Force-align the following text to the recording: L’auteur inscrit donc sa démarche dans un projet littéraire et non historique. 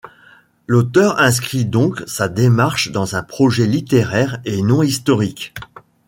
L’auteur 0.65 1.19
inscrit 1.19 1.63
donc 1.63 2.01
sa 2.07 2.27
démarche 2.27 2.89
dans 2.91 3.15
un 3.15 3.21
projet 3.21 3.67
littéraire 3.67 4.41
et 4.45 4.63
non 4.63 4.81
historique. 4.81 5.53